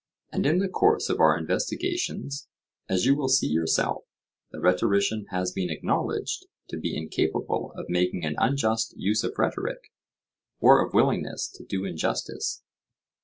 And 0.31 0.47
in 0.47 0.57
the 0.57 0.67
course 0.67 1.09
of 1.11 1.19
our 1.19 1.37
investigations, 1.37 2.47
as 2.89 3.05
you 3.05 3.15
will 3.15 3.27
see 3.29 3.45
yourself, 3.45 4.01
the 4.49 4.59
rhetorician 4.59 5.27
has 5.29 5.51
been 5.51 5.69
acknowledged 5.69 6.47
to 6.69 6.77
be 6.79 6.97
incapable 6.97 7.71
of 7.75 7.85
making 7.87 8.25
an 8.25 8.33
unjust 8.39 8.95
use 8.97 9.23
of 9.23 9.37
rhetoric, 9.37 9.91
or 10.59 10.83
of 10.83 10.95
willingness 10.95 11.47
to 11.49 11.63
do 11.63 11.85
injustice. 11.85 12.63